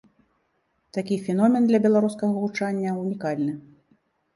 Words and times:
Такі 0.97 1.19
феномен 1.29 1.69
для 1.69 1.83
беларускага 1.85 2.43
гучання 2.49 2.99
ўнікальны. 3.01 3.53